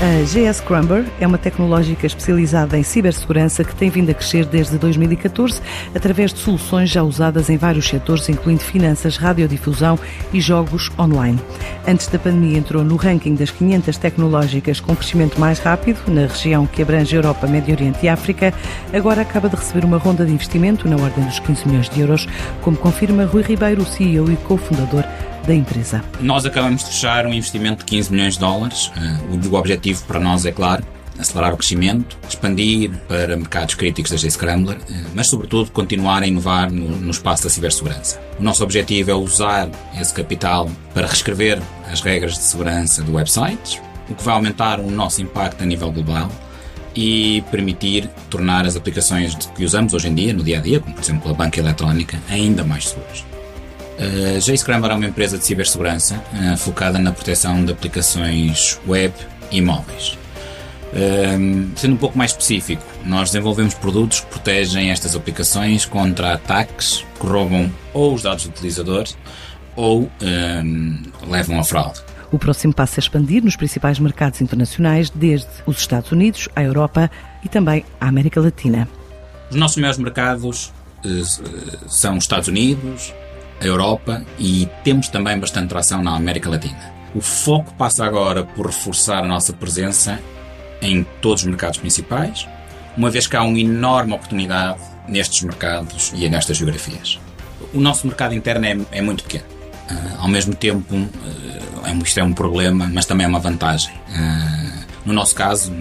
A 0.00 0.22
GS 0.22 0.60
Crumber 0.60 1.04
é 1.18 1.26
uma 1.26 1.38
tecnológica 1.38 2.06
especializada 2.06 2.78
em 2.78 2.84
cibersegurança 2.84 3.64
que 3.64 3.74
tem 3.74 3.90
vindo 3.90 4.08
a 4.10 4.14
crescer 4.14 4.44
desde 4.44 4.78
2014 4.78 5.60
através 5.92 6.32
de 6.32 6.38
soluções 6.38 6.88
já 6.88 7.02
usadas 7.02 7.50
em 7.50 7.56
vários 7.56 7.88
setores, 7.88 8.28
incluindo 8.28 8.60
finanças, 8.60 9.16
radiodifusão 9.16 9.98
e 10.32 10.40
jogos 10.40 10.88
online. 10.96 11.40
Antes 11.84 12.06
da 12.06 12.16
pandemia 12.16 12.58
entrou 12.58 12.84
no 12.84 12.94
ranking 12.94 13.34
das 13.34 13.50
500 13.50 13.96
tecnológicas 13.96 14.78
com 14.78 14.94
crescimento 14.94 15.40
mais 15.40 15.58
rápido 15.58 15.98
na 16.06 16.26
região 16.26 16.64
que 16.64 16.80
abrange 16.80 17.16
Europa, 17.16 17.48
Médio 17.48 17.74
Oriente 17.74 17.98
e 18.06 18.08
África. 18.08 18.54
Agora 18.92 19.22
acaba 19.22 19.48
de 19.48 19.56
receber 19.56 19.84
uma 19.84 19.98
ronda 19.98 20.24
de 20.24 20.30
investimento 20.30 20.88
na 20.88 20.94
ordem 20.94 21.24
dos 21.24 21.40
15 21.40 21.66
milhões 21.66 21.88
de 21.88 22.00
euros, 22.00 22.28
como 22.62 22.76
confirma 22.76 23.24
Rui 23.24 23.42
Ribeiro, 23.42 23.84
CEO 23.84 24.30
e 24.30 24.36
cofundador 24.36 25.02
da 25.48 25.54
empresa. 25.54 26.04
Nós 26.20 26.44
acabamos 26.44 26.84
de 26.84 26.90
fechar 26.90 27.26
um 27.26 27.32
investimento 27.32 27.78
de 27.78 27.86
15 27.86 28.12
milhões 28.12 28.34
de 28.34 28.40
dólares. 28.40 28.92
Eh, 28.94 29.48
o 29.48 29.54
objetivo 29.54 30.04
para 30.04 30.20
nós 30.20 30.44
é 30.44 30.52
claro, 30.52 30.84
acelerar 31.18 31.54
o 31.54 31.56
crescimento, 31.56 32.16
expandir 32.28 32.90
para 33.08 33.34
mercados 33.34 33.74
críticos 33.74 34.12
da 34.12 34.18
G-Scrambler, 34.18 34.76
eh, 34.90 35.04
mas 35.14 35.26
sobretudo 35.26 35.70
continuar 35.70 36.22
a 36.22 36.26
inovar 36.26 36.70
no, 36.70 36.88
no, 36.88 37.10
espaço 37.10 37.44
da 37.44 37.50
cibersegurança. 37.50 38.20
O 38.38 38.42
nosso 38.42 38.62
objetivo 38.62 39.10
é 39.10 39.14
usar 39.14 39.70
esse 39.98 40.12
capital 40.12 40.70
para 40.92 41.06
reescrever 41.06 41.60
as 41.90 42.02
regras 42.02 42.34
de 42.34 42.42
segurança 42.42 43.02
do 43.02 43.14
website, 43.14 43.80
o 44.08 44.14
que 44.14 44.22
vai 44.22 44.34
aumentar 44.34 44.78
o 44.78 44.90
nosso 44.90 45.22
impacto 45.22 45.62
a 45.62 45.66
nível 45.66 45.90
global 45.90 46.30
e 46.94 47.42
permitir 47.50 48.08
tornar 48.28 48.66
as 48.66 48.76
aplicações 48.76 49.34
que 49.34 49.64
usamos 49.64 49.94
hoje 49.94 50.08
em 50.08 50.14
dia, 50.14 50.32
no 50.32 50.42
dia 50.42 50.58
a 50.58 50.60
dia, 50.60 50.80
como 50.80 50.94
por 50.94 51.02
exemplo 51.02 51.30
a 51.30 51.34
banca 51.34 51.58
eletrónica, 51.58 52.18
ainda 52.28 52.64
mais 52.64 52.88
seguras. 52.88 53.37
Uh, 53.98 54.38
JScrambler 54.38 54.92
é 54.92 54.94
uma 54.94 55.06
empresa 55.06 55.36
de 55.36 55.44
cibersegurança 55.44 56.22
uh, 56.32 56.56
focada 56.56 57.00
na 57.00 57.10
proteção 57.10 57.64
de 57.64 57.72
aplicações 57.72 58.78
web 58.86 59.12
e 59.50 59.60
móveis. 59.60 60.16
Uh, 60.92 61.68
sendo 61.74 61.94
um 61.94 61.96
pouco 61.96 62.16
mais 62.16 62.30
específico, 62.30 62.82
nós 63.04 63.30
desenvolvemos 63.30 63.74
produtos 63.74 64.20
que 64.20 64.26
protegem 64.26 64.92
estas 64.92 65.16
aplicações 65.16 65.84
contra 65.84 66.34
ataques 66.34 67.04
que 67.18 67.26
roubam 67.26 67.68
ou 67.92 68.14
os 68.14 68.22
dados 68.22 68.44
do 68.44 68.50
utilizador 68.50 69.04
ou 69.74 70.10
levam 71.28 71.58
a 71.58 71.64
fraude. 71.64 72.00
O 72.32 72.38
próximo 72.38 72.74
passo 72.74 72.98
é 72.98 73.00
expandir 73.00 73.44
nos 73.44 73.56
principais 73.56 73.98
mercados 73.98 74.40
internacionais, 74.40 75.08
desde 75.08 75.48
os 75.66 75.78
Estados 75.78 76.10
Unidos, 76.10 76.48
à 76.54 76.62
Europa 76.62 77.10
e 77.44 77.48
também 77.48 77.84
à 78.00 78.08
América 78.08 78.40
Latina. 78.40 78.88
Os 79.50 79.56
nossos 79.56 79.76
maiores 79.76 79.98
mercados 79.98 80.72
são 81.86 82.16
os 82.16 82.24
Estados 82.24 82.48
Unidos, 82.48 83.14
a 83.60 83.64
Europa 83.64 84.22
e 84.38 84.68
temos 84.84 85.08
também 85.08 85.38
bastante 85.38 85.68
tração 85.68 86.02
na 86.02 86.14
América 86.14 86.48
Latina. 86.48 86.92
O 87.14 87.20
foco 87.20 87.72
passa 87.74 88.04
agora 88.04 88.44
por 88.44 88.66
reforçar 88.66 89.24
a 89.24 89.28
nossa 89.28 89.52
presença 89.52 90.20
em 90.80 91.04
todos 91.20 91.42
os 91.42 91.48
mercados 91.48 91.78
principais, 91.78 92.46
uma 92.96 93.10
vez 93.10 93.26
que 93.26 93.36
há 93.36 93.42
uma 93.42 93.58
enorme 93.58 94.12
oportunidade 94.12 94.78
nestes 95.08 95.42
mercados 95.42 96.12
e 96.14 96.28
nestas 96.28 96.56
geografias. 96.56 97.18
O 97.72 97.80
nosso 97.80 98.06
mercado 98.06 98.34
interno 98.34 98.64
é, 98.66 98.78
é 98.92 99.02
muito 99.02 99.24
pequeno. 99.24 99.44
Uh, 99.90 100.20
ao 100.22 100.28
mesmo 100.28 100.54
tempo, 100.54 100.94
uh, 100.94 102.02
isto 102.04 102.20
é 102.20 102.22
um 102.22 102.32
problema, 102.32 102.88
mas 102.92 103.06
também 103.06 103.24
é 103.24 103.28
uma 103.28 103.40
vantagem. 103.40 103.92
Uh, 104.10 104.84
no 105.06 105.12
nosso 105.12 105.34
caso, 105.34 105.72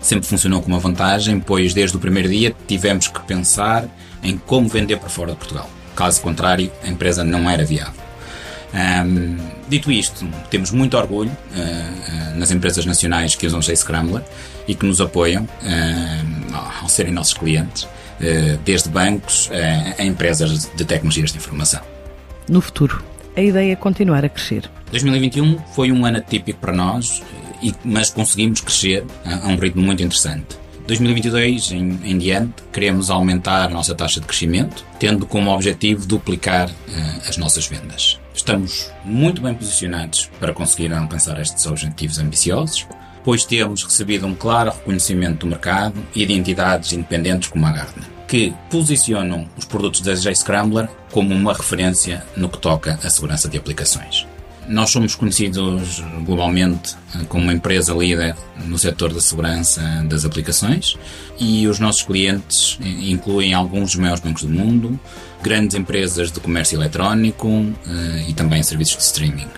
sempre 0.00 0.26
funcionou 0.26 0.62
como 0.62 0.74
uma 0.74 0.80
vantagem, 0.80 1.38
pois 1.38 1.74
desde 1.74 1.96
o 1.96 2.00
primeiro 2.00 2.28
dia 2.28 2.54
tivemos 2.66 3.08
que 3.08 3.20
pensar 3.20 3.84
em 4.22 4.38
como 4.38 4.68
vender 4.68 4.96
para 4.96 5.08
fora 5.08 5.32
de 5.32 5.36
Portugal. 5.36 5.68
Caso 5.94 6.20
contrário, 6.20 6.70
a 6.82 6.88
empresa 6.88 7.24
não 7.24 7.48
era 7.48 7.64
viável. 7.64 8.10
Um, 8.72 9.36
dito 9.68 9.90
isto, 9.90 10.26
temos 10.48 10.70
muito 10.70 10.96
orgulho 10.96 11.30
uh, 11.30 12.34
uh, 12.34 12.38
nas 12.38 12.50
empresas 12.50 12.86
nacionais 12.86 13.34
que 13.34 13.46
usam 13.46 13.58
o 13.58 13.62
Scrambler 13.62 14.22
e 14.68 14.74
que 14.74 14.86
nos 14.86 15.00
apoiam 15.00 15.42
uh, 15.42 16.56
ao 16.82 16.88
serem 16.88 17.12
nossos 17.12 17.34
clientes, 17.34 17.88
desde 18.66 18.90
bancos 18.90 19.50
a 19.98 20.04
empresas 20.04 20.70
de 20.76 20.84
tecnologias 20.84 21.32
de 21.32 21.38
informação. 21.38 21.80
No 22.46 22.60
futuro, 22.60 23.02
a 23.34 23.40
ideia 23.40 23.72
é 23.72 23.76
continuar 23.76 24.26
a 24.26 24.28
crescer. 24.28 24.70
2021 24.92 25.58
foi 25.74 25.90
um 25.90 26.04
ano 26.04 26.18
atípico 26.18 26.60
para 26.60 26.70
nós, 26.70 27.22
mas 27.82 28.10
conseguimos 28.10 28.60
crescer 28.60 29.06
a 29.24 29.48
um 29.48 29.56
ritmo 29.56 29.80
muito 29.80 30.02
interessante. 30.02 30.59
2022 30.90 31.70
em, 31.70 32.00
em 32.02 32.18
diante, 32.18 32.64
queremos 32.72 33.10
aumentar 33.10 33.62
a 33.62 33.68
nossa 33.68 33.94
taxa 33.94 34.18
de 34.18 34.26
crescimento, 34.26 34.84
tendo 34.98 35.24
como 35.24 35.52
objetivo 35.52 36.04
duplicar 36.04 36.68
uh, 36.68 37.28
as 37.28 37.36
nossas 37.36 37.66
vendas. 37.68 38.18
Estamos 38.34 38.90
muito 39.04 39.40
bem 39.40 39.54
posicionados 39.54 40.28
para 40.40 40.52
conseguir 40.52 40.92
alcançar 40.92 41.40
estes 41.40 41.64
objetivos 41.66 42.18
ambiciosos, 42.18 42.88
pois 43.22 43.44
temos 43.44 43.84
recebido 43.84 44.26
um 44.26 44.34
claro 44.34 44.72
reconhecimento 44.72 45.38
do 45.38 45.46
mercado 45.46 45.94
e 46.12 46.26
de 46.26 46.32
entidades 46.32 46.92
independentes 46.92 47.50
como 47.50 47.66
a 47.66 47.70
Gartner, 47.70 48.08
que 48.26 48.52
posicionam 48.68 49.48
os 49.56 49.64
produtos 49.64 50.00
da 50.00 50.14
J-Scrambler 50.14 50.88
como 51.12 51.32
uma 51.32 51.52
referência 51.52 52.24
no 52.36 52.48
que 52.48 52.58
toca 52.58 52.98
à 53.04 53.10
segurança 53.10 53.48
de 53.48 53.56
aplicações. 53.56 54.26
Nós 54.70 54.90
somos 54.90 55.16
conhecidos 55.16 56.00
globalmente 56.24 56.94
eh, 57.16 57.24
como 57.28 57.42
uma 57.42 57.52
empresa 57.52 57.92
líder 57.92 58.36
no 58.66 58.78
setor 58.78 59.12
da 59.12 59.20
segurança 59.20 59.80
das 60.08 60.24
aplicações 60.24 60.96
e 61.40 61.66
os 61.66 61.80
nossos 61.80 62.02
clientes 62.02 62.78
incluem 62.80 63.52
alguns 63.52 63.90
dos 63.90 63.96
maiores 63.96 64.22
bancos 64.22 64.44
do 64.44 64.48
mundo, 64.48 64.98
grandes 65.42 65.76
empresas 65.76 66.30
de 66.30 66.38
comércio 66.38 66.76
eletrónico 66.76 67.48
uh, 67.48 67.74
e 68.28 68.32
também 68.32 68.62
serviços 68.62 68.96
de 68.96 69.02
streaming. 69.02 69.48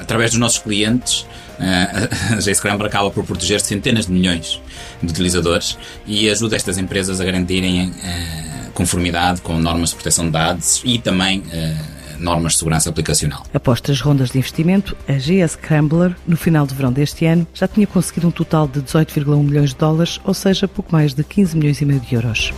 Através 0.00 0.30
dos 0.30 0.40
nossos 0.40 0.58
clientes, 0.58 1.26
uh, 1.58 2.32
a 2.36 2.40
JScramble 2.40 2.86
acaba 2.86 3.10
por 3.10 3.22
proteger 3.24 3.60
centenas 3.60 4.06
de 4.06 4.12
milhões 4.12 4.62
de 5.02 5.10
utilizadores 5.10 5.76
e 6.06 6.30
ajuda 6.30 6.56
estas 6.56 6.78
empresas 6.78 7.20
a 7.20 7.24
garantirem 7.24 7.90
uh, 7.90 8.72
conformidade 8.72 9.42
com 9.42 9.58
normas 9.58 9.90
de 9.90 9.96
proteção 9.96 10.24
de 10.24 10.30
dados 10.30 10.80
e 10.84 10.98
também 10.98 11.42
normas 12.22 12.52
de 12.52 12.58
segurança 12.58 12.88
aplicacional. 12.88 13.44
Após 13.52 13.80
três 13.80 14.00
rondas 14.00 14.30
de 14.30 14.38
investimento, 14.38 14.96
a 15.08 15.12
GS 15.12 15.52
Scrambler, 15.52 16.14
no 16.26 16.36
final 16.36 16.66
de 16.66 16.74
verão 16.74 16.92
deste 16.92 17.26
ano, 17.26 17.46
já 17.52 17.68
tinha 17.68 17.86
conseguido 17.86 18.28
um 18.28 18.30
total 18.30 18.66
de 18.66 18.80
18,1 18.80 19.42
milhões 19.42 19.70
de 19.70 19.76
dólares, 19.76 20.20
ou 20.24 20.34
seja, 20.34 20.66
pouco 20.68 20.92
mais 20.92 21.14
de 21.14 21.24
15 21.24 21.56
milhões 21.56 21.80
e 21.80 21.84
meio 21.84 22.00
de 22.00 22.14
euros. 22.14 22.52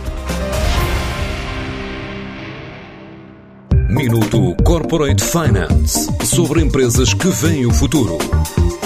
Minuto 3.89 4.55
Corporate 4.63 5.23
Finance 5.23 6.09
sobre 6.25 6.61
empresas 6.61 7.13
que 7.13 7.29
veem 7.29 7.65
o 7.65 7.73
futuro. 7.73 8.17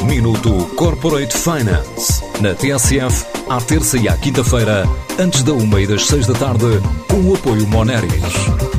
Minuto 0.05 0.51
Corporate 0.75 1.35
Finance 1.35 2.23
na 2.39 2.53
TSF, 2.53 3.25
à 3.49 3.59
terça 3.59 3.97
e 3.97 4.07
à 4.07 4.15
quinta-feira, 4.15 4.83
antes 5.19 5.43
da 5.43 5.53
uma 5.53 5.81
e 5.81 5.87
das 5.87 6.05
seis 6.05 6.27
da 6.27 6.33
tarde, 6.33 6.79
com 7.09 7.21
o 7.21 7.35
apoio 7.35 7.67
Moneris. 7.67 8.78